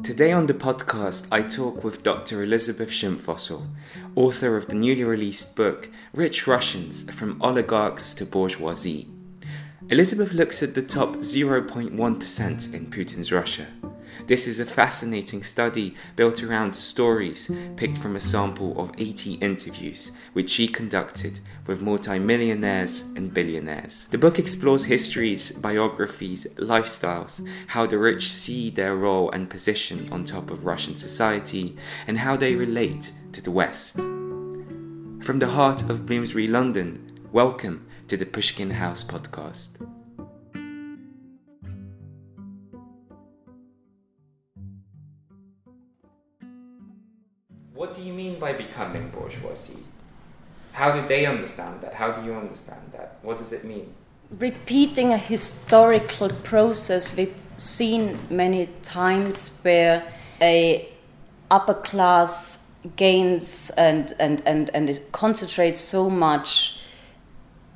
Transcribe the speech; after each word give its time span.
Today 0.04 0.32
on 0.32 0.48
the 0.48 0.54
podcast, 0.54 1.28
I 1.32 1.42
talk 1.42 1.84
with 1.84 2.04
Dr. 2.04 2.44
Elisabeth 2.44 2.90
Schimpfössl, 2.90 3.68
author 4.16 4.58
of 4.58 4.68
the 4.68 4.76
newly 4.76 5.04
released 5.04 5.56
book 5.56 5.90
Rich 6.14 6.46
Russians 6.46 7.10
From 7.12 7.42
Oligarchs 7.42 8.14
to 8.16 8.26
Bourgeoisie. 8.26 9.13
Elisabeth 9.94 10.34
looks 10.34 10.64
at 10.64 10.74
the 10.74 10.82
top 10.82 11.18
0.1% 11.18 12.74
in 12.74 12.86
Putin's 12.88 13.32
Russia. 13.32 13.68
This 14.26 14.48
is 14.48 14.60
a 14.60 14.66
fascinating 14.66 15.44
study 15.44 15.94
built 16.16 16.42
around 16.42 16.76
stories 16.76 17.52
picked 17.76 18.00
from 18.00 18.16
a 18.16 18.20
sample 18.20 18.74
of 18.82 18.92
80 18.98 19.36
interviews, 19.36 20.12
which 20.34 20.50
she 20.50 20.68
conducted 20.68 21.42
with 21.68 21.84
multimillionaires 21.84 23.02
and 23.16 23.32
billionaires. 23.32 24.08
The 24.10 24.18
book 24.18 24.40
explores 24.40 24.86
histories, 24.86 25.52
biographies, 25.52 26.48
lifestyles, 26.56 27.48
how 27.68 27.86
the 27.86 28.00
rich 28.00 28.32
see 28.32 28.72
their 28.72 28.96
role 28.96 29.30
and 29.30 29.48
position 29.48 30.12
on 30.12 30.26
top 30.26 30.50
of 30.50 30.66
Russian 30.66 30.96
society, 30.96 31.78
and 32.08 32.18
how 32.18 32.36
they 32.36 32.56
relate 32.56 33.12
to 33.34 33.44
the 33.44 33.52
West. 33.52 33.94
From 33.94 35.38
the 35.38 35.50
heart 35.50 35.84
of 35.84 36.08
Bloomsbury, 36.08 36.48
London, 36.48 37.12
welcome 37.32 37.86
to 38.08 38.18
the 38.18 38.26
Pushkin 38.26 38.72
House 38.72 39.04
podcast. 39.04 39.70
What 47.74 47.96
do 47.96 48.02
you 48.02 48.14
mean 48.14 48.40
by 48.40 48.54
becoming 48.54 49.10
bourgeoisie? 49.10 49.84
How 50.74 50.92
did 50.92 51.08
they 51.08 51.26
understand 51.26 51.82
that? 51.82 51.94
How 51.94 52.12
do 52.12 52.26
you 52.26 52.34
understand 52.34 52.92
that? 52.92 53.18
What 53.22 53.38
does 53.38 53.52
it 53.52 53.64
mean? 53.64 53.94
Repeating 54.32 55.14
a 55.14 55.18
historical 55.18 56.30
process 56.30 57.16
we've 57.16 57.40
seen 57.58 58.18
many 58.30 58.68
times 58.82 59.50
where 59.62 60.04
a 60.42 60.90
upper 61.52 61.76
class 61.76 62.68
gains 62.96 63.70
and, 63.78 64.16
and, 64.20 64.42
and, 64.46 64.70
and 64.74 64.90
it 64.90 65.12
concentrates 65.12 65.80
so 65.80 66.10
much 66.10 66.73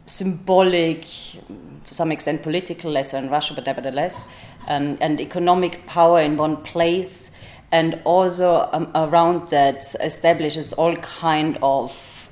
symbolic, 0.07 1.01
to 1.03 1.93
some 1.93 2.11
extent 2.11 2.41
political, 2.41 2.91
lesser 2.91 3.17
in 3.17 3.29
Russia, 3.29 3.53
but 3.53 3.65
nevertheless, 3.65 4.27
um, 4.67 4.97
and 4.99 5.21
economic 5.21 5.85
power 5.85 6.19
in 6.19 6.35
one 6.35 6.57
place 6.57 7.31
and 7.71 7.99
also 8.05 8.69
um, 8.71 8.89
around 8.95 9.49
that 9.49 9.83
establishes 10.01 10.73
all 10.73 10.95
kind 10.97 11.57
of 11.61 12.29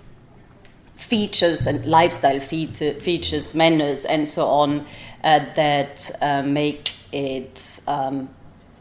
features 0.96 1.68
and 1.68 1.86
lifestyle 1.86 2.40
feature, 2.40 2.94
features, 2.94 3.54
manners, 3.54 4.06
and 4.06 4.28
so 4.28 4.48
on 4.48 4.86
uh, 5.24 5.40
that 5.56 6.10
uh, 6.22 6.42
make 6.42 6.94
it 7.12 7.82
um, 7.88 8.30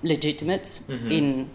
legitimate 0.03 0.63
mm-hmm. 0.63 1.11
in 1.11 1.51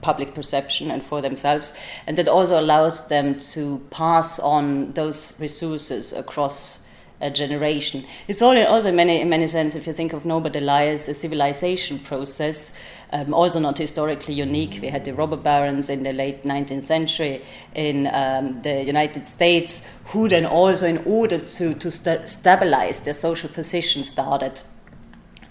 public 0.00 0.34
perception 0.34 0.90
and 0.90 1.02
for 1.02 1.20
themselves, 1.22 1.72
and 2.06 2.16
that 2.18 2.28
also 2.28 2.60
allows 2.60 3.08
them 3.08 3.38
to 3.38 3.78
pass 3.90 4.38
on 4.38 4.92
those 4.92 5.38
resources 5.40 6.12
across 6.12 6.82
a 7.22 7.30
generation. 7.30 8.04
It's 8.26 8.42
also 8.42 8.88
in 8.88 8.96
many 8.96 9.20
in 9.20 9.28
many 9.28 9.46
sense, 9.46 9.76
if 9.76 9.86
you 9.86 9.92
think 9.92 10.12
of 10.12 10.26
Norbert 10.26 10.56
Elias, 10.56 11.08
a 11.08 11.14
civilization 11.14 12.00
process, 12.00 12.76
um, 13.12 13.32
also 13.32 13.60
not 13.60 13.78
historically 13.78 14.34
unique. 14.34 14.80
We 14.82 14.88
had 14.88 15.04
the 15.04 15.14
robber 15.14 15.36
barons 15.36 15.88
in 15.88 16.02
the 16.02 16.12
late 16.12 16.42
19th 16.42 16.82
century 16.82 17.42
in 17.74 18.08
um, 18.08 18.60
the 18.62 18.82
United 18.82 19.26
States, 19.28 19.86
who 20.06 20.28
then 20.28 20.44
also, 20.44 20.86
in 20.86 20.98
order 21.06 21.38
to 21.38 21.74
to 21.74 21.90
st- 21.90 22.28
stabilize 22.28 23.02
their 23.02 23.14
social 23.14 23.48
position, 23.48 24.02
started 24.02 24.60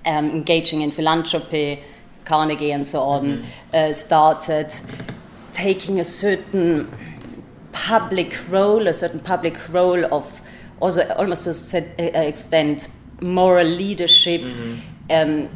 um, 0.06 0.30
engaging 0.30 0.82
in 0.82 0.92
philanthropy. 0.92 1.84
Carnegie 2.26 2.72
and 2.72 2.86
so 2.86 3.00
on 3.02 3.24
mm-hmm. 3.24 3.46
uh, 3.74 3.94
started 3.94 4.74
taking 5.54 6.00
a 6.00 6.04
certain 6.04 6.88
public 7.72 8.38
role, 8.50 8.88
a 8.88 8.94
certain 8.94 9.20
public 9.20 9.58
role 9.70 10.06
of 10.14 10.42
also 10.80 11.08
almost 11.14 11.44
to 11.44 11.52
a 11.52 11.54
certain 11.54 12.16
extent 12.16 12.90
moral 13.22 13.68
leadership. 13.68 14.42
Mm-hmm. 14.42 14.80
Um, 15.10 15.50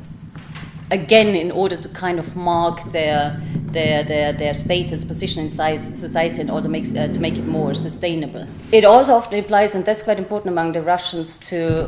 again, 0.92 1.36
in 1.36 1.52
order 1.52 1.76
to 1.76 1.90
kind 1.90 2.20
of 2.20 2.36
mark 2.36 2.92
their 2.92 3.42
their 3.72 4.04
their, 4.04 4.34
their 4.34 4.54
status, 4.54 5.04
position 5.04 5.44
in 5.44 5.50
society, 5.50 6.42
and 6.42 6.52
also 6.52 6.70
makes 6.70 6.96
uh, 6.96 7.08
to 7.08 7.20
make 7.20 7.38
it 7.38 7.46
more 7.46 7.74
sustainable. 7.74 8.48
It 8.72 8.86
also 8.86 9.14
often 9.14 9.38
implies, 9.38 9.76
and 9.76 9.84
that's 9.86 10.04
quite 10.04 10.20
important 10.20 10.52
among 10.52 10.74
the 10.74 10.82
Russians, 10.82 11.40
to 11.50 11.88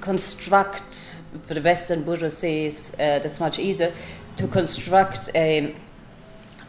construct 0.00 1.22
for 1.46 1.54
the 1.54 1.60
Western 1.60 2.04
bourgeoisie. 2.04 2.68
Uh, 2.68 3.18
that's 3.18 3.40
much 3.40 3.58
easier 3.58 3.92
to 4.36 4.48
construct 4.48 5.30
a 5.34 5.74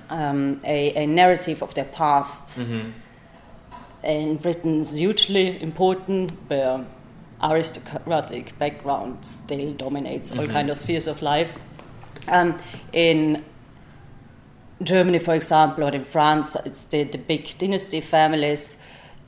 um, 0.10 0.60
a, 0.66 1.04
a, 1.04 1.08
narrative 1.08 1.64
of 1.64 1.74
their 1.74 1.86
past. 1.86 2.60
Mm-hmm 2.60 2.90
in 4.04 4.38
Britain 4.38 4.82
is 4.82 4.94
hugely 4.94 5.62
important, 5.62 6.32
where 6.48 6.86
aristocratic 7.42 8.58
background 8.60 9.26
still 9.26 9.74
dominates 9.74 10.32
mm-hmm. 10.32 10.40
all 10.40 10.48
kind 10.48 10.70
of 10.70 10.78
spheres 10.78 11.08
of 11.08 11.22
life. 11.22 11.58
Um, 12.28 12.58
in 12.94 13.44
Germany, 14.82 15.20
for 15.20 15.36
example, 15.36 15.84
or 15.84 15.92
in 15.92 16.04
France, 16.04 16.56
it's 16.66 16.86
the, 16.86 17.04
the 17.04 17.18
big 17.18 17.58
dynasty 17.58 18.02
families, 18.02 18.78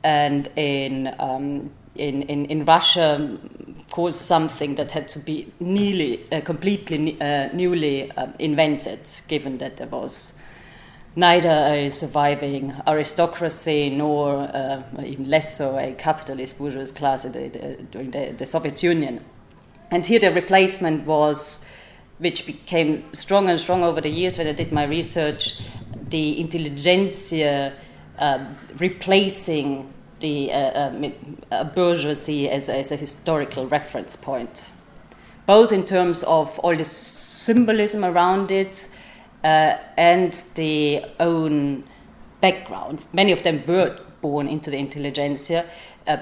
and 0.04 0.50
in, 0.56 1.14
um, 1.20 1.72
in, 1.96 2.24
in 2.24 2.46
in 2.46 2.66
Russia, 2.66 3.38
course, 3.94 4.20
something 4.20 4.74
that 4.74 4.90
had 4.90 5.08
to 5.08 5.20
be 5.20 5.54
nearly, 5.60 6.26
uh, 6.32 6.42
completely 6.42 7.16
uh, 7.22 7.54
newly 7.54 8.12
um, 8.14 8.34
invented, 8.40 9.00
given 9.28 9.60
that 9.60 9.78
there 9.78 9.88
was 9.88 10.34
neither 11.16 11.50
a 11.50 11.92
surviving 11.92 12.74
aristocracy 12.88 13.92
nor 13.92 14.40
uh, 14.40 14.82
even 15.06 15.30
less 15.30 15.58
so 15.60 15.78
a 15.78 15.94
capitalist 15.94 16.58
bourgeois 16.58 16.88
class 16.88 17.22
the, 17.22 17.78
during 17.92 18.10
the, 18.10 18.34
the, 18.36 18.48
Soviet 18.48 18.82
Union. 18.82 19.24
And 19.92 20.04
here 20.04 20.20
the 20.20 20.32
replacement 20.32 21.06
was, 21.06 21.64
which 22.18 22.48
became 22.48 23.14
stronger 23.14 23.52
and 23.52 23.60
stronger 23.60 23.86
over 23.86 24.02
the 24.02 24.10
years 24.10 24.40
when 24.40 24.48
I 24.48 24.54
did 24.54 24.72
my 24.72 24.86
research, 24.86 25.60
the 26.10 26.40
intelligentsia 26.40 27.74
uh, 28.18 28.46
replacing 28.80 29.93
the 30.24 30.52
uh, 30.54 31.12
uh, 31.52 31.64
bourgeoisie 31.66 32.50
as, 32.50 32.70
as 32.70 32.92
a 32.92 32.96
historical 32.96 33.68
reference 33.68 34.16
point, 34.16 34.72
both 35.46 35.72
in 35.72 35.84
terms 35.84 36.24
of 36.24 36.58
all 36.60 36.76
the 36.76 36.86
symbolism 36.86 38.06
around 38.06 38.50
it 38.50 38.88
uh, 39.44 39.76
and 39.98 40.34
the 40.56 41.04
own 41.20 41.84
background. 42.40 43.06
Many 43.12 43.34
of 43.34 43.44
them 43.44 43.64
were 43.68 44.00
born 44.22 44.48
into 44.48 44.72
the 44.72 44.78
intelligentsia, 44.78 45.66
uh, 46.08 46.18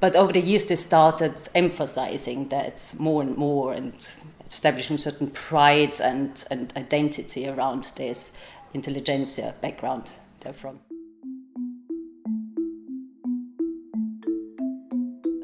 but 0.00 0.14
over 0.14 0.32
the 0.32 0.42
years 0.42 0.66
they 0.66 0.76
started 0.76 1.40
emphasizing 1.54 2.50
that 2.50 2.94
more 3.00 3.22
and 3.22 3.38
more 3.38 3.72
and 3.72 4.14
establishing 4.46 4.98
certain 4.98 5.30
pride 5.30 5.98
and, 6.00 6.44
and 6.50 6.74
identity 6.76 7.48
around 7.48 7.90
this 7.96 8.32
intelligentsia 8.74 9.54
background 9.62 10.12
they're 10.40 10.52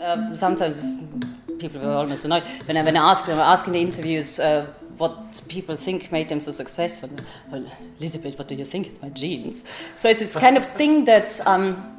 Uh, 0.03 0.35
sometimes 0.35 0.97
people 1.61 1.81
were 1.81 1.93
almost 1.93 2.25
annoyed 2.25 2.43
when 2.65 2.77
I, 2.77 2.83
when 2.83 2.97
I 2.97 3.11
ask 3.11 3.25
them, 3.25 3.39
ask 3.39 3.69
in 3.69 3.73
the 3.73 3.81
interviews, 3.81 4.41
uh, 4.41 4.67
what 4.97 5.41
people 5.49 5.77
think 5.77 6.11
made 6.11 6.29
them 6.29 6.41
so 6.41 6.51
successful. 6.51 7.09
Well, 7.53 7.65
Elisabeth, 8.01 8.37
what 8.37 8.49
do 8.49 8.57
you 8.57 8.65
think? 8.65 8.89
It's 8.89 9.01
my 9.01 9.11
genes. 9.11 9.63
So 9.95 10.09
it's 10.09 10.19
this 10.19 10.37
kind 10.37 10.57
of 10.57 10.67
thing 10.67 11.05
that 11.05 11.41
um, 11.47 11.97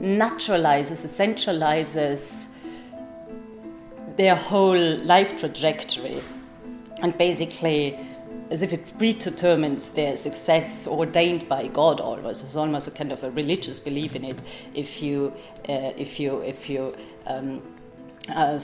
naturalizes, 0.00 1.04
essentializes 1.04 2.50
their 4.16 4.36
whole 4.36 4.96
life 4.98 5.40
trajectory, 5.40 6.20
and 7.02 7.18
basically 7.18 7.98
as 8.50 8.62
if 8.62 8.72
it 8.72 8.98
predetermines 8.98 9.90
their 9.92 10.16
success 10.16 10.86
ordained 10.86 11.48
by 11.48 11.68
God 11.68 12.00
always. 12.00 12.42
It's 12.42 12.56
almost 12.56 12.88
a 12.88 12.90
kind 12.90 13.12
of 13.12 13.22
a 13.22 13.30
religious 13.30 13.78
belief 13.78 14.16
in 14.16 14.24
it. 14.24 14.42
If 14.74 15.02
you, 15.02 15.32
uh, 15.68 15.92
if 15.96 16.18
you, 16.18 16.40
if 16.40 16.68
you 16.68 16.94
um, 17.26 17.62
uh, 18.34 18.58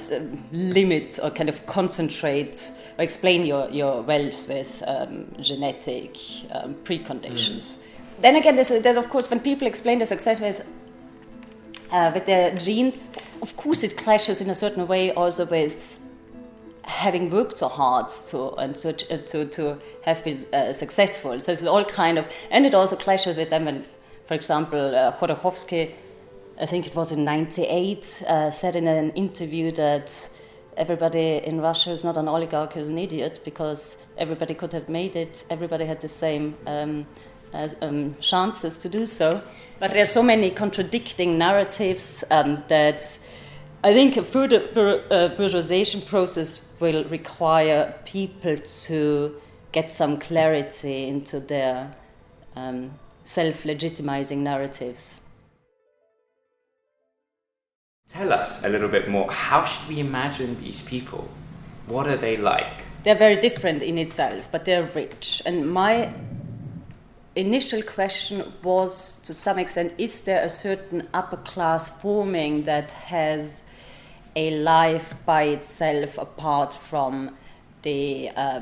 limit 0.52 1.18
or 1.22 1.30
kind 1.30 1.48
of 1.48 1.64
concentrate 1.66 2.72
or 2.98 3.04
explain 3.04 3.46
your, 3.46 3.68
your 3.70 4.02
wealth 4.02 4.48
with 4.48 4.82
um, 4.86 5.26
genetic 5.40 6.16
um, 6.52 6.74
preconditions. 6.84 7.76
Mm. 7.76 7.78
Then 8.20 8.36
again, 8.36 8.54
there's, 8.54 8.68
there's, 8.68 8.96
of 8.96 9.08
course 9.08 9.28
when 9.28 9.40
people 9.40 9.66
explain 9.66 9.98
their 9.98 10.06
success 10.06 10.40
with 10.40 10.66
uh, 11.90 12.10
with 12.12 12.26
their 12.26 12.56
genes, 12.56 13.10
of 13.40 13.56
course 13.56 13.84
it 13.84 13.96
clashes 13.96 14.40
in 14.40 14.50
a 14.50 14.54
certain 14.54 14.88
way 14.88 15.12
also 15.12 15.46
with 15.46 16.00
having 16.86 17.30
worked 17.30 17.58
so 17.58 17.68
hard 17.68 18.08
to 18.08 18.50
and 18.56 18.76
to 18.76 18.92
to, 18.92 19.46
to 19.46 19.78
have 20.02 20.22
been 20.24 20.46
uh, 20.52 20.72
successful. 20.72 21.40
So 21.40 21.52
it's 21.52 21.64
all 21.64 21.84
kind 21.84 22.18
of, 22.18 22.28
and 22.50 22.66
it 22.66 22.74
also 22.74 22.96
clashes 22.96 23.36
with 23.36 23.50
them. 23.50 23.68
And 23.68 23.84
for 24.26 24.34
example, 24.34 24.94
uh, 24.94 25.12
Khodorkovsky, 25.12 25.92
I 26.60 26.66
think 26.66 26.86
it 26.86 26.94
was 26.94 27.12
in 27.12 27.24
'98, 27.24 28.22
uh, 28.26 28.50
said 28.50 28.76
in 28.76 28.86
an 28.86 29.10
interview 29.10 29.72
that 29.72 30.30
everybody 30.76 31.36
in 31.36 31.60
Russia 31.60 31.90
is 31.90 32.04
not 32.04 32.16
an 32.16 32.28
oligarch, 32.28 32.76
is 32.76 32.88
an 32.88 32.98
idiot 32.98 33.40
because 33.44 33.98
everybody 34.18 34.54
could 34.54 34.72
have 34.72 34.88
made 34.88 35.16
it. 35.16 35.44
Everybody 35.50 35.86
had 35.86 36.00
the 36.00 36.08
same 36.08 36.56
um, 36.66 37.06
um, 37.80 38.16
chances 38.20 38.78
to 38.78 38.88
do 38.88 39.06
so. 39.06 39.42
But 39.78 39.92
there 39.92 40.02
are 40.02 40.06
so 40.06 40.22
many 40.22 40.50
contradicting 40.50 41.36
narratives 41.38 42.24
um, 42.30 42.62
that 42.68 43.18
I 43.84 43.92
think 43.92 44.16
a 44.16 44.24
further 44.24 44.62
uh, 45.10 45.36
bourgeoisization 45.36 46.06
process 46.06 46.62
will 46.80 47.04
require 47.04 47.94
people 48.06 48.56
to 48.56 49.38
get 49.72 49.92
some 49.92 50.16
clarity 50.16 51.06
into 51.06 51.38
their 51.38 51.94
um, 52.56 52.98
self 53.24 53.64
legitimizing 53.64 54.38
narratives. 54.38 55.20
Tell 58.08 58.32
us 58.32 58.64
a 58.64 58.70
little 58.70 58.88
bit 58.88 59.10
more. 59.10 59.30
How 59.30 59.64
should 59.64 59.86
we 59.86 60.00
imagine 60.00 60.56
these 60.56 60.80
people? 60.80 61.28
What 61.86 62.06
are 62.06 62.16
they 62.16 62.38
like? 62.38 62.84
They're 63.02 63.14
very 63.14 63.36
different 63.36 63.82
in 63.82 63.98
itself, 63.98 64.48
but 64.50 64.64
they're 64.64 64.88
rich. 64.94 65.42
And 65.44 65.70
my 65.70 66.10
initial 67.36 67.82
question 67.82 68.50
was 68.62 69.18
to 69.24 69.34
some 69.34 69.58
extent 69.58 69.92
is 69.98 70.22
there 70.22 70.42
a 70.42 70.48
certain 70.48 71.06
upper 71.12 71.36
class 71.36 71.90
forming 71.90 72.62
that 72.62 72.90
has 72.92 73.64
a 74.36 74.50
life 74.58 75.14
by 75.26 75.44
itself 75.44 76.18
apart 76.18 76.74
from 76.74 77.36
the 77.82 78.30
uh, 78.30 78.60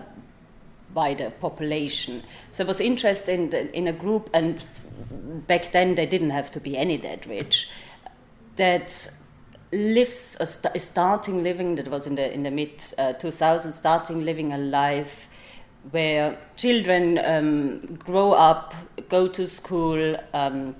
wider 0.94 1.30
population. 1.30 2.22
So 2.50 2.64
I 2.64 2.66
was 2.66 2.80
interested 2.80 3.54
in, 3.54 3.68
in 3.70 3.88
a 3.88 3.92
group, 3.92 4.28
and 4.34 4.64
back 5.46 5.72
then 5.72 5.94
they 5.94 6.06
didn't 6.06 6.30
have 6.30 6.50
to 6.52 6.60
be 6.60 6.76
any 6.76 6.96
that 6.98 7.26
rich, 7.26 7.68
that 8.56 9.10
lives, 9.72 10.36
st- 10.42 10.80
starting 10.80 11.42
living, 11.42 11.76
that 11.76 11.88
was 11.88 12.06
in 12.06 12.16
the, 12.16 12.32
in 12.32 12.42
the 12.42 12.50
mid 12.50 12.84
uh, 12.98 13.14
2000s, 13.14 13.72
starting 13.72 14.24
living 14.24 14.52
a 14.52 14.58
life 14.58 15.28
where 15.90 16.38
children 16.56 17.18
um, 17.24 17.96
grow 17.96 18.32
up, 18.32 18.74
go 19.08 19.26
to 19.26 19.46
school, 19.46 20.16
um, 20.32 20.76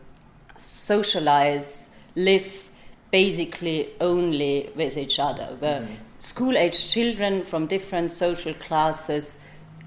socialize, 0.59 1.91
live 2.15 2.69
basically 3.13 3.91
only 4.01 4.71
with 4.75 4.97
each 4.97 5.21
other, 5.21 5.55
where 5.61 5.83
mm-hmm. 5.83 5.95
school 6.19 6.57
age 6.57 6.91
children 6.91 7.45
from 7.45 7.67
different 7.67 8.11
social 8.11 8.55
classes 8.55 9.39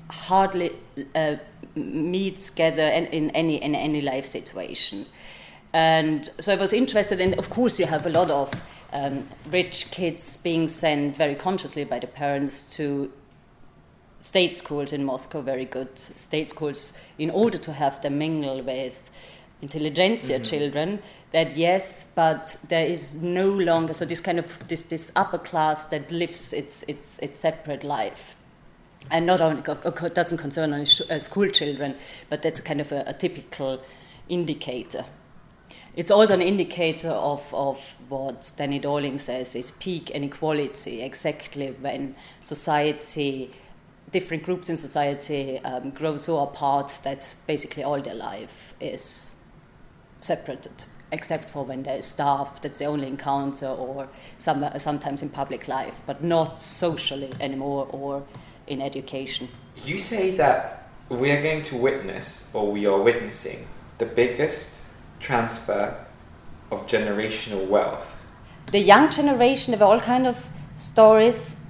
hardly 0.10 0.72
uh, 1.16 1.36
meet 1.75 2.38
together 2.38 2.88
in, 2.88 3.07
in, 3.07 3.31
any, 3.31 3.62
in 3.62 3.75
any 3.75 4.00
life 4.00 4.25
situation. 4.25 5.06
And 5.74 6.30
so 6.39 6.54
I 6.54 6.56
was 6.56 6.72
interested 6.72 7.19
in, 7.19 7.33
of 7.33 7.50
course, 7.50 7.80
you 7.80 7.88
have 7.88 8.06
a 8.06 8.10
lot 8.10 8.31
of 8.31 8.62
um, 8.94 9.27
rich 9.50 9.92
kids 9.92 10.38
being 10.38 10.68
sent 10.68 11.18
very 11.18 11.36
consciously 11.36 11.83
by 11.83 12.00
the 12.00 12.07
parents 12.07 12.63
to 12.77 13.12
state 14.19 14.56
schools 14.56 14.94
in 14.94 15.04
Moscow, 15.04 15.42
very 15.42 15.66
good 15.66 15.98
state 15.98 16.51
schools, 16.51 16.94
in 17.18 17.30
order 17.31 17.57
to 17.57 17.74
have 17.74 18.01
them 18.01 18.19
mingle 18.19 18.62
with 18.62 19.10
intelligentsia 19.65 20.38
mm-hmm. 20.38 20.51
children 20.51 21.00
that 21.35 21.57
yes 21.57 21.85
but 22.15 22.56
there 22.69 22.85
is 22.95 23.03
no 23.39 23.50
longer 23.69 23.94
so 24.00 24.06
this 24.13 24.21
kind 24.21 24.39
of 24.44 24.47
this 24.69 24.83
this 24.94 25.12
upper 25.15 25.41
class 25.50 25.88
that 25.88 26.12
lives 26.21 26.53
its 26.62 26.83
its 26.94 27.19
its 27.19 27.39
separate 27.39 27.83
life 27.83 28.35
and 29.12 29.25
not 29.25 29.41
only 29.41 29.62
doesn't 30.19 30.39
concern 30.45 30.73
only 30.73 30.88
uh, 31.09 31.19
school 31.19 31.50
children 31.50 31.95
but 32.29 32.41
that's 32.41 32.62
kind 32.62 32.81
of 32.81 32.91
a, 32.91 33.03
a 33.07 33.13
typical 33.13 33.81
indicator 34.29 35.06
it's 35.95 36.12
also 36.12 36.33
an 36.33 36.41
indicator 36.41 37.09
of, 37.09 37.53
of 37.53 37.95
what 38.09 38.51
Danny 38.57 38.81
Dorling 38.81 39.17
says 39.17 39.56
is 39.56 39.71
peak 39.71 40.12
inequality, 40.12 41.01
exactly 41.01 41.69
when 41.79 42.15
society, 42.41 43.51
different 44.12 44.44
groups 44.44 44.69
in 44.69 44.75
society 44.75 45.59
um, 45.59 45.91
grow 45.91 46.17
so 46.17 46.39
apart 46.39 47.00
that 47.03 47.33
basically 47.47 47.83
all 47.83 48.01
their 48.01 48.13
life 48.13 48.73
is 48.81 49.35
separated 50.21 50.85
except 51.12 51.50
for 51.50 51.63
when 51.63 51.83
there's 51.83 52.06
staff 52.06 52.62
that's 52.62 52.79
the 52.79 52.85
only 52.85 53.07
encounter 53.07 53.67
or 53.67 54.07
some, 54.38 54.65
sometimes 54.77 55.21
in 55.21 55.29
public 55.29 55.67
life 55.67 56.01
but 56.06 56.23
not 56.23 56.62
socially 56.62 57.31
anymore 57.39 57.88
or 57.91 58.23
in 58.67 58.81
education. 58.81 59.47
You 59.83 59.97
say 59.97 60.31
that 60.35 60.89
we 61.09 61.31
are 61.31 61.41
going 61.41 61.62
to 61.63 61.77
witness 61.77 62.50
or 62.53 62.71
we 62.71 62.85
are 62.85 63.00
witnessing 63.00 63.67
the 63.97 64.06
biggest 64.06 64.81
transfer 65.19 66.06
of 66.71 66.88
generational 66.88 67.67
wealth. 67.67 68.23
The 68.71 68.79
young 68.79 69.12
generation 69.12 69.73
have 69.73 69.81
all 69.81 70.00
kind 70.00 70.25
of 70.25 70.47
stories. 70.75 71.62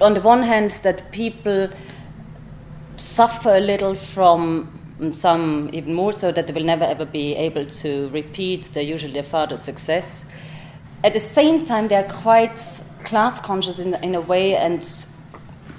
On 0.00 0.14
the 0.14 0.20
one 0.20 0.42
hand 0.42 0.72
that 0.82 1.12
people 1.12 1.70
suffer 2.96 3.56
a 3.56 3.60
little 3.60 3.94
from 3.94 4.77
some 5.12 5.70
even 5.72 5.94
more 5.94 6.12
so 6.12 6.32
that 6.32 6.46
they 6.46 6.52
will 6.52 6.64
never 6.64 6.84
ever 6.84 7.04
be 7.04 7.34
able 7.36 7.64
to 7.66 8.08
repeat 8.10 8.64
their 8.72 8.82
usually 8.82 9.12
their 9.12 9.22
father's 9.22 9.62
success. 9.62 10.30
At 11.04 11.12
the 11.12 11.20
same 11.20 11.64
time, 11.64 11.88
they 11.88 11.94
are 11.94 12.08
quite 12.08 12.58
class 13.04 13.38
conscious 13.38 13.78
in, 13.78 13.94
in 14.02 14.14
a 14.14 14.20
way 14.20 14.56
and 14.56 14.84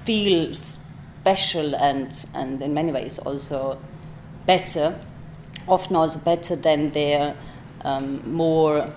feel 0.05 0.53
special 0.55 1.75
and, 1.75 2.25
and 2.33 2.61
in 2.61 2.73
many 2.73 2.91
ways 2.91 3.19
also 3.19 3.77
better, 4.45 4.97
often 5.67 5.95
also 5.97 6.19
better 6.19 6.55
than 6.55 6.91
their 6.91 7.35
um, 7.81 8.21
more 8.31 8.91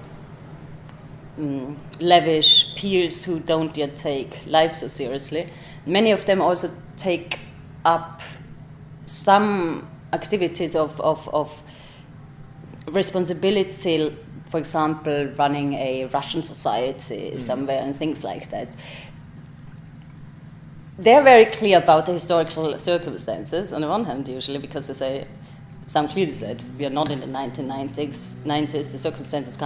um, 1.38 1.76
lavish 1.98 2.74
peers 2.76 3.24
who 3.24 3.40
don't 3.40 3.76
yet 3.76 3.96
take 3.96 4.46
life 4.46 4.74
so 4.74 4.86
seriously. 4.86 5.50
Many 5.86 6.12
of 6.12 6.24
them 6.24 6.40
also 6.40 6.70
take 6.96 7.40
up 7.84 8.20
some 9.04 9.88
activities 10.12 10.74
of, 10.76 11.00
of, 11.00 11.28
of 11.32 11.62
responsibility, 12.86 14.16
for 14.48 14.58
example, 14.58 15.26
running 15.36 15.74
a 15.74 16.06
Russian 16.06 16.42
society 16.42 17.32
mm. 17.34 17.40
somewhere 17.40 17.80
and 17.82 17.96
things 17.96 18.24
like 18.24 18.50
that. 18.50 18.74
They're 20.98 21.22
very 21.22 21.46
clear 21.46 21.78
about 21.78 22.06
the 22.06 22.12
historical 22.12 22.78
circumstances, 22.78 23.72
on 23.72 23.80
the 23.80 23.88
one 23.88 24.04
hand, 24.04 24.28
usually, 24.28 24.58
because 24.58 24.86
they 24.88 24.94
say, 24.94 25.26
some 25.86 26.06
clearly 26.06 26.32
said, 26.32 26.62
we 26.78 26.84
are 26.84 26.90
not 26.90 27.10
in 27.10 27.20
the 27.20 27.26
1990s, 27.26 28.44
90s, 28.44 28.92
the 28.92 28.98
circumstances 28.98 29.58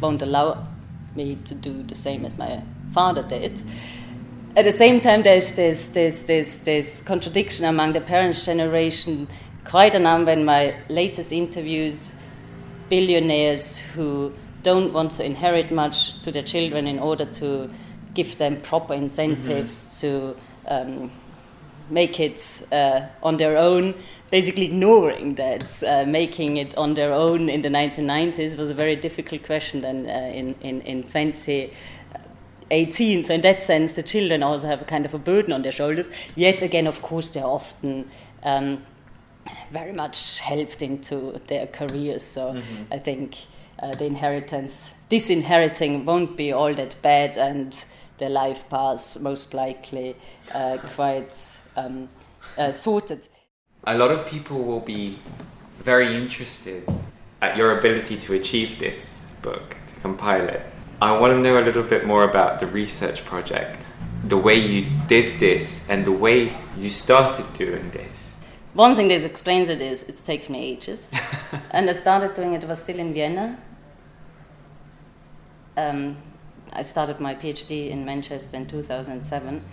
won't 0.00 0.22
allow 0.22 0.66
me 1.14 1.36
to 1.44 1.54
do 1.54 1.82
the 1.82 1.94
same 1.94 2.24
as 2.24 2.38
my 2.38 2.62
father 2.92 3.22
did. 3.22 3.62
At 4.56 4.64
the 4.64 4.72
same 4.72 5.00
time, 5.00 5.22
there's 5.22 5.52
this, 5.52 5.88
this, 5.88 6.22
this, 6.22 6.60
this 6.60 7.02
contradiction 7.02 7.64
among 7.64 7.92
the 7.92 8.00
parents' 8.00 8.44
generation 8.44 9.28
quite 9.68 9.94
a 9.94 9.98
number 9.98 10.32
in 10.32 10.44
my 10.44 10.74
latest 10.88 11.30
interviews 11.30 12.10
billionaires 12.88 13.76
who 13.76 14.32
don't 14.62 14.94
want 14.94 15.12
to 15.12 15.22
inherit 15.24 15.70
much 15.70 16.20
to 16.22 16.32
their 16.32 16.42
children 16.42 16.86
in 16.86 16.98
order 16.98 17.26
to 17.26 17.70
give 18.14 18.38
them 18.38 18.58
proper 18.62 18.94
incentives 18.94 19.74
mm-hmm. 19.74 20.00
to 20.00 20.34
um, 20.74 21.12
make 21.90 22.18
it 22.18 22.66
uh, 22.72 23.02
on 23.22 23.36
their 23.36 23.58
own, 23.58 23.94
basically 24.30 24.64
ignoring 24.64 25.34
that 25.34 25.82
uh, 25.84 26.04
making 26.06 26.56
it 26.56 26.74
on 26.76 26.94
their 26.94 27.12
own 27.12 27.50
in 27.50 27.62
the 27.62 27.68
1990s 27.68 28.56
was 28.56 28.70
a 28.70 28.74
very 28.74 28.96
difficult 28.96 29.44
question 29.44 29.82
than 29.82 30.08
uh, 30.08 30.30
in, 30.34 30.54
in, 30.60 30.80
in 30.82 31.02
2018. 31.02 33.24
So, 33.24 33.34
in 33.34 33.40
that 33.42 33.62
sense, 33.62 33.92
the 33.92 34.02
children 34.02 34.42
also 34.42 34.66
have 34.66 34.82
a 34.82 34.84
kind 34.84 35.04
of 35.04 35.14
a 35.14 35.18
burden 35.18 35.52
on 35.52 35.62
their 35.62 35.72
shoulders. 35.72 36.08
Yet 36.34 36.62
again, 36.62 36.86
of 36.86 37.02
course, 37.02 37.30
they're 37.30 37.44
often. 37.44 38.10
Um, 38.42 38.82
very 39.70 39.92
much 39.92 40.40
helped 40.40 40.82
into 40.82 41.40
their 41.46 41.66
careers. 41.66 42.22
So 42.22 42.54
mm-hmm. 42.54 42.92
I 42.92 42.98
think 42.98 43.36
uh, 43.82 43.94
the 43.94 44.06
inheritance, 44.06 44.92
disinheriting, 45.08 46.04
won't 46.04 46.36
be 46.36 46.52
all 46.52 46.74
that 46.74 46.96
bad, 47.02 47.36
and 47.36 47.84
their 48.18 48.30
life 48.30 48.68
paths 48.68 49.18
most 49.18 49.54
likely 49.54 50.16
uh, 50.54 50.78
quite 50.94 51.32
um, 51.76 52.08
uh, 52.56 52.72
sorted. 52.72 53.28
A 53.84 53.96
lot 53.96 54.10
of 54.10 54.26
people 54.26 54.62
will 54.64 54.80
be 54.80 55.18
very 55.78 56.16
interested 56.16 56.82
at 57.40 57.56
your 57.56 57.78
ability 57.78 58.16
to 58.16 58.34
achieve 58.34 58.78
this 58.78 59.26
book, 59.42 59.76
to 59.86 60.00
compile 60.00 60.48
it. 60.48 60.62
I 61.00 61.16
want 61.16 61.32
to 61.32 61.38
know 61.38 61.58
a 61.58 61.64
little 61.64 61.84
bit 61.84 62.04
more 62.04 62.24
about 62.24 62.58
the 62.58 62.66
research 62.66 63.24
project, 63.24 63.86
the 64.24 64.36
way 64.36 64.56
you 64.56 64.90
did 65.06 65.38
this, 65.38 65.88
and 65.88 66.04
the 66.04 66.10
way 66.10 66.52
you 66.76 66.90
started 66.90 67.46
doing 67.52 67.90
this. 67.92 68.17
One 68.78 68.94
thing 68.94 69.08
that 69.08 69.24
explains 69.24 69.68
it 69.68 69.80
is 69.80 70.04
it's 70.04 70.22
taken 70.22 70.52
me 70.52 70.60
ages. 70.60 71.12
and 71.72 71.90
I 71.90 71.92
started 71.94 72.34
doing 72.34 72.52
it, 72.52 72.62
I 72.62 72.68
was 72.68 72.80
still 72.80 73.00
in 73.00 73.12
Vienna. 73.12 73.58
Um, 75.76 76.16
I 76.72 76.82
started 76.82 77.18
my 77.18 77.34
PhD 77.34 77.90
in 77.90 78.04
Manchester 78.04 78.56
in 78.56 78.68
2007. 78.68 79.64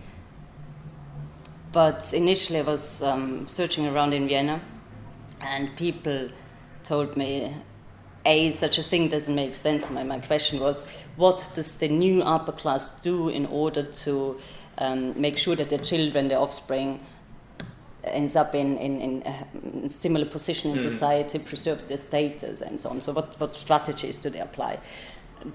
But 1.71 2.13
initially, 2.15 2.57
I 2.57 2.63
was 2.63 3.03
um, 3.03 3.47
searching 3.47 3.85
around 3.85 4.15
in 4.15 4.27
Vienna, 4.27 4.59
and 5.39 5.75
people 5.75 6.29
told 6.83 7.15
me, 7.15 7.55
A, 8.25 8.49
such 8.53 8.79
a 8.79 8.83
thing 8.83 9.07
doesn't 9.09 9.35
make 9.35 9.53
sense. 9.53 9.91
My, 9.91 10.01
my 10.01 10.17
question 10.17 10.59
was, 10.59 10.83
what 11.15 11.47
does 11.53 11.75
the 11.75 11.89
new 11.89 12.23
upper 12.23 12.53
class 12.53 12.99
do 13.01 13.29
in 13.29 13.45
order 13.45 13.83
to 13.83 14.39
um, 14.79 15.21
make 15.21 15.37
sure 15.37 15.55
that 15.57 15.69
their 15.69 15.77
children, 15.77 16.27
their 16.27 16.39
offspring, 16.39 17.05
ends 18.07 18.35
up 18.35 18.55
in, 18.55 18.77
in, 18.77 19.01
in 19.01 19.23
a 19.85 19.89
similar 19.89 20.25
position 20.25 20.71
in 20.71 20.77
mm. 20.77 20.81
society, 20.81 21.39
preserves 21.39 21.85
their 21.85 21.97
status, 21.97 22.61
and 22.61 22.79
so 22.79 22.89
on. 22.89 23.01
So, 23.01 23.13
what, 23.13 23.39
what 23.39 23.55
strategies 23.55 24.19
do 24.19 24.29
they 24.29 24.39
apply? 24.39 24.79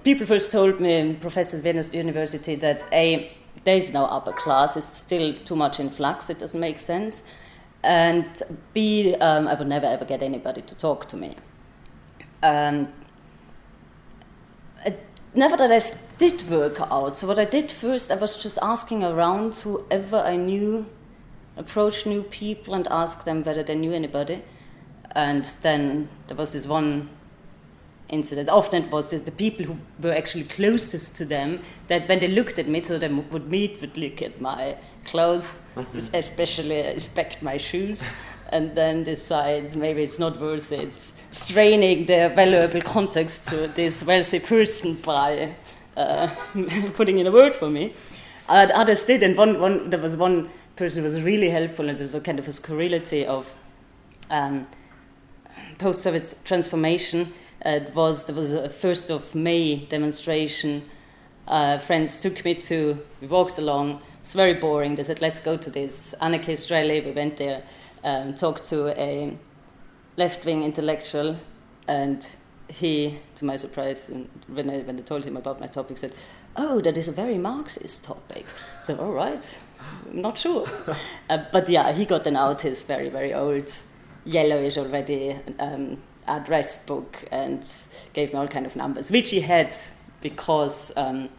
People 0.03 0.25
first 0.25 0.51
told 0.51 0.79
me, 0.79 1.17
Professor 1.19 1.57
at 1.57 1.63
Vienna 1.63 1.83
University, 1.91 2.55
that 2.55 2.85
A, 2.91 3.31
there 3.63 3.75
is 3.75 3.93
no 3.93 4.05
upper 4.05 4.31
class, 4.31 4.77
it's 4.77 4.87
still 4.87 5.33
too 5.33 5.55
much 5.55 5.79
in 5.79 5.89
flux, 5.89 6.29
it 6.29 6.39
doesn't 6.39 6.59
make 6.59 6.79
sense. 6.79 7.23
And 7.83 8.25
B, 8.73 9.15
um, 9.15 9.47
I 9.47 9.55
would 9.55 9.67
never 9.67 9.87
ever 9.87 10.05
get 10.05 10.21
anybody 10.21 10.61
to 10.61 10.75
talk 10.75 11.07
to 11.09 11.17
me. 11.17 11.35
Um, 12.43 12.87
it, 14.85 15.03
nevertheless, 15.33 16.01
did 16.17 16.47
work 16.49 16.79
out. 16.79 17.17
So, 17.17 17.27
what 17.27 17.39
I 17.39 17.45
did 17.45 17.71
first, 17.71 18.11
I 18.11 18.15
was 18.15 18.41
just 18.41 18.59
asking 18.61 19.03
around 19.03 19.57
whoever 19.57 20.17
I 20.17 20.35
knew, 20.35 20.85
approach 21.57 22.05
new 22.05 22.23
people 22.23 22.73
and 22.73 22.87
ask 22.89 23.23
them 23.23 23.43
whether 23.43 23.63
they 23.63 23.75
knew 23.75 23.93
anybody. 23.93 24.43
And 25.13 25.45
then 25.61 26.09
there 26.27 26.37
was 26.37 26.53
this 26.53 26.67
one 26.67 27.09
incident. 28.11 28.49
Often 28.49 28.83
it 28.83 28.91
was 28.91 29.09
the, 29.09 29.17
the, 29.17 29.31
people 29.31 29.65
who 29.65 29.77
were 30.01 30.13
actually 30.13 30.43
closest 30.43 31.15
to 31.17 31.25
them 31.25 31.61
that 31.87 32.07
when 32.07 32.19
they 32.19 32.27
looked 32.27 32.59
at 32.59 32.67
me, 32.67 32.83
so 32.83 32.97
they 32.97 33.07
would 33.07 33.49
meet, 33.49 33.81
would 33.81 33.97
look 33.97 34.21
at 34.21 34.39
my 34.39 34.77
clothes, 35.05 35.59
mm-hmm. 35.75 35.97
especially 36.13 36.79
inspect 36.79 37.41
my 37.41 37.57
shoes, 37.57 38.13
and 38.49 38.75
then 38.75 39.03
decide 39.03 39.75
maybe 39.75 40.03
it's 40.03 40.19
not 40.19 40.39
worth 40.39 40.71
it, 40.71 40.93
straining 41.31 42.05
their 42.05 42.29
valuable 42.29 42.81
context 42.81 43.47
to 43.47 43.67
this 43.69 44.03
wealthy 44.03 44.39
person 44.39 44.95
by 44.95 45.55
uh, 45.95 46.27
putting 46.93 47.17
in 47.17 47.27
a 47.27 47.31
word 47.31 47.55
for 47.55 47.69
me. 47.69 47.93
Uh, 48.49 48.67
others 48.73 49.05
did, 49.05 49.23
and 49.23 49.37
one, 49.37 49.59
one, 49.59 49.89
there 49.89 49.99
was 49.99 50.17
one 50.17 50.49
person 50.75 51.03
was 51.03 51.21
really 51.21 51.49
helpful, 51.49 51.89
and 51.89 51.99
was 51.99 52.11
kind 52.23 52.39
of 52.39 52.47
a 52.47 52.53
scurrility 52.53 53.25
of 53.25 53.53
um, 54.29 54.67
post-Soviet 55.77 56.35
transformation 56.45 57.33
it 57.63 57.93
was 57.93 58.25
there 58.25 58.35
was 58.35 58.53
a 58.53 58.69
first 58.69 59.11
of 59.11 59.35
May 59.35 59.85
demonstration. 59.85 60.83
Uh, 61.47 61.77
friends 61.77 62.19
took 62.19 62.43
me 62.43 62.55
to. 62.55 62.97
We 63.21 63.27
walked 63.27 63.57
along. 63.57 64.01
It's 64.19 64.33
very 64.33 64.53
boring. 64.53 64.95
They 64.95 65.03
said, 65.03 65.21
"Let's 65.21 65.39
go 65.39 65.57
to 65.57 65.69
this 65.69 66.13
anarchist 66.21 66.71
rally." 66.71 67.01
We 67.01 67.11
went 67.11 67.37
there, 67.37 67.63
um, 68.03 68.33
talked 68.33 68.63
to 68.65 68.99
a 68.99 69.37
left-wing 70.17 70.63
intellectual, 70.63 71.37
and 71.87 72.27
he, 72.67 73.19
to 73.35 73.45
my 73.45 73.57
surprise, 73.57 74.09
when 74.47 74.69
I, 74.69 74.79
when 74.79 74.97
I 74.97 75.01
told 75.01 75.25
him 75.25 75.37
about 75.37 75.59
my 75.59 75.67
topic, 75.67 75.97
said, 75.97 76.13
"Oh, 76.55 76.81
that 76.81 76.97
is 76.97 77.07
a 77.07 77.11
very 77.11 77.37
Marxist 77.37 78.03
topic." 78.03 78.45
So, 78.81 78.97
all 78.97 79.11
right, 79.11 79.47
I'm 80.09 80.21
not 80.21 80.37
sure, 80.37 80.67
uh, 81.29 81.45
but 81.51 81.69
yeah, 81.69 81.91
he 81.93 82.05
got 82.05 82.23
then 82.23 82.35
out 82.35 82.61
his 82.61 82.83
very 82.83 83.09
very 83.09 83.33
old, 83.33 83.71
yellowish 84.25 84.77
already. 84.77 85.37
Um, 85.59 85.97
address 86.27 86.77
book 86.85 87.25
and 87.31 87.67
gave 88.13 88.31
me 88.31 88.39
all 88.39 88.47
kind 88.47 88.65
of 88.65 88.75
numbers, 88.75 89.11
which 89.11 89.31
he 89.31 89.41
had 89.41 89.73
because 90.21 90.91
um, 90.95 91.29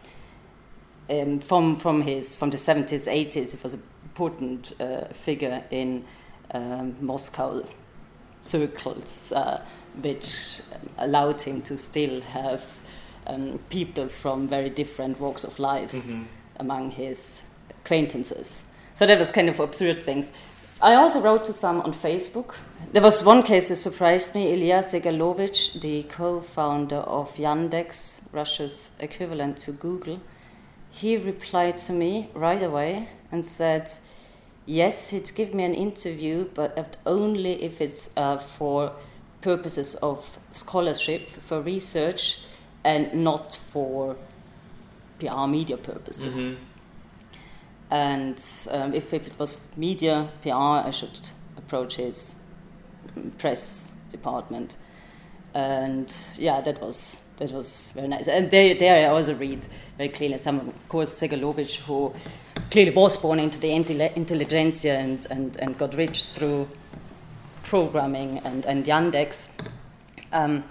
um, 1.09 1.39
from 1.39 1.75
from 1.77 2.01
his 2.01 2.35
from 2.35 2.49
the 2.49 2.57
70s, 2.57 3.07
80s, 3.07 3.55
he 3.55 3.63
was 3.63 3.73
an 3.73 3.83
important 4.03 4.73
uh, 4.79 5.05
figure 5.13 5.63
in 5.71 6.05
um, 6.51 6.95
Moscow 7.01 7.63
circles, 8.41 9.31
uh, 9.31 9.63
which 10.01 10.61
allowed 10.97 11.41
him 11.41 11.61
to 11.63 11.77
still 11.77 12.21
have 12.21 12.63
um, 13.27 13.59
people 13.69 14.07
from 14.07 14.47
very 14.47 14.69
different 14.69 15.19
walks 15.19 15.43
of 15.43 15.59
lives 15.59 16.13
mm-hmm. 16.13 16.23
among 16.57 16.91
his 16.91 17.43
acquaintances. 17.69 18.65
So 18.95 19.05
that 19.05 19.17
was 19.17 19.31
kind 19.31 19.49
of 19.49 19.59
absurd 19.59 20.03
things. 20.03 20.31
I 20.81 20.95
also 20.95 21.21
wrote 21.21 21.45
to 21.45 21.53
some 21.53 21.81
on 21.81 21.93
Facebook. 21.93 22.55
There 22.91 23.01
was 23.01 23.23
one 23.23 23.43
case 23.43 23.69
that 23.69 23.77
surprised 23.77 24.35
me. 24.35 24.51
Ilya 24.51 24.79
Segalovich, 24.79 25.79
the 25.79 26.03
co 26.03 26.41
founder 26.41 26.97
of 26.97 27.33
Yandex, 27.35 28.21
Russia's 28.31 28.91
equivalent 28.99 29.57
to 29.59 29.71
Google, 29.71 30.19
he 30.91 31.17
replied 31.17 31.77
to 31.79 31.93
me 31.93 32.29
right 32.33 32.61
away 32.61 33.07
and 33.31 33.45
said, 33.45 33.91
Yes, 34.65 35.09
he'd 35.09 35.33
give 35.35 35.53
me 35.53 35.63
an 35.63 35.73
interview, 35.73 36.49
but 36.53 36.97
only 37.05 37.63
if 37.63 37.81
it's 37.81 38.15
uh, 38.15 38.37
for 38.37 38.93
purposes 39.41 39.95
of 39.95 40.37
scholarship, 40.51 41.29
for 41.29 41.61
research, 41.61 42.39
and 42.83 43.13
not 43.13 43.55
for 43.55 44.15
PR 45.19 45.47
media 45.47 45.77
purposes. 45.77 46.35
Mm-hmm. 46.35 46.55
And 47.91 48.43
um, 48.71 48.93
if, 48.93 49.13
if 49.13 49.27
it 49.27 49.37
was 49.37 49.57
media, 49.77 50.29
PR, 50.41 50.51
I 50.87 50.91
should 50.91 51.19
approach 51.57 51.95
his 51.95 52.35
press 53.37 53.93
department. 54.09 54.77
And 55.53 56.11
yeah, 56.37 56.61
that 56.61 56.81
was 56.81 57.17
that 57.37 57.51
was 57.51 57.91
very 57.95 58.07
nice. 58.07 58.27
And 58.27 58.49
there, 58.51 58.75
there 58.75 59.05
I 59.05 59.13
also 59.13 59.35
read 59.35 59.67
very 59.97 60.09
clearly 60.09 60.37
some, 60.37 60.59
of 60.59 60.87
course, 60.87 61.09
Segalovich, 61.19 61.77
who 61.77 62.13
clearly 62.69 62.91
was 62.91 63.17
born 63.17 63.39
into 63.39 63.59
the 63.59 63.71
intelligentsia 63.71 64.97
and, 64.97 65.25
and, 65.29 65.57
and 65.57 65.77
got 65.77 65.95
rich 65.95 66.23
through 66.25 66.67
programming 67.63 68.39
and, 68.39 68.65
and 68.65 68.85
Yandex. 68.85 69.49
Um, 70.31 70.63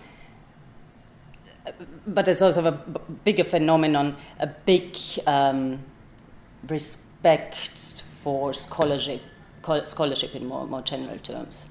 but 2.07 2.25
there's 2.25 2.43
also 2.43 2.67
a 2.67 2.73
bigger 3.25 3.45
phenomenon, 3.45 4.17
a 4.41 4.47
big 4.47 4.97
um, 5.27 5.79
respect 6.69 8.03
for 8.23 8.53
scholarship, 8.53 9.23
scholarship 9.85 10.35
in 10.35 10.47
more, 10.47 10.67
more 10.67 10.83
general 10.83 11.19
terms, 11.19 11.67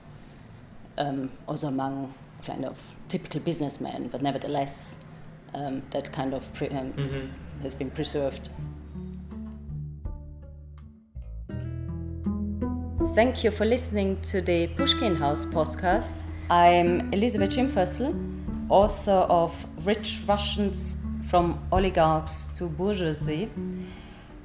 um, 0.98 1.30
also 1.48 1.68
among 1.68 2.14
kind 2.46 2.66
of 2.66 2.80
typical 3.10 3.40
businessmen, 3.42 4.08
but 4.08 4.22
nevertheless, 4.22 5.04
um, 5.54 5.82
that 5.92 6.12
kind 6.12 6.34
of 6.34 6.52
pre- 6.54 6.70
um, 6.70 6.94
mm-hmm. 6.94 7.62
has 7.62 7.76
been 7.76 7.92
preserved. 7.92 8.50
Thank 13.14 13.44
you 13.44 13.52
for 13.52 13.66
listening 13.66 14.22
to 14.22 14.40
the 14.42 14.68
Pushkin 14.68 15.16
House 15.16 15.44
podcast. 15.46 16.24
I'm 16.50 17.14
Elisabeth 17.14 17.50
Schimpfössl, 17.50 18.31
author 18.72 19.28
of 19.30 19.54
Rich 19.86 20.22
Russians 20.28 20.98
from 21.30 21.60
Oligarchs 21.72 22.48
to 22.58 22.66
Bourgeoisie. 22.66 23.50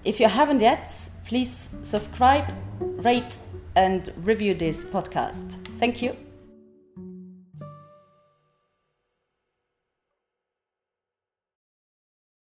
If 0.05 0.21
you 0.21 0.29
haven't 0.29 0.61
yet, 0.61 0.89
please 1.27 1.71
subscribe, 1.83 2.53
rate, 2.81 3.37
and 3.75 4.13
review 4.25 4.55
this 4.55 4.85
podcast. 4.85 5.57
Thank 5.79 6.03
you. 6.03 6.26